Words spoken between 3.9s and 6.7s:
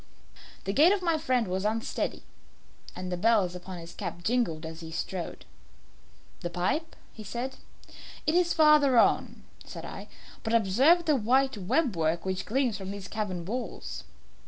cap jingled as he strode. "The